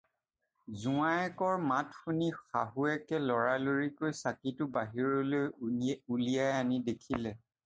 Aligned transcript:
জোঁৱায়েকৰ 0.83 1.59
মাত 1.71 1.93
শুনি 1.97 2.29
শাহুয়েকে 2.37 3.19
লৰালৰিকৈ 3.27 4.17
চাকিটো 4.23 4.69
বাহিৰলৈ 4.79 5.45
উলিয়াই 6.19 6.59
আনি 6.65 6.83
দেখিলে। 6.91 7.37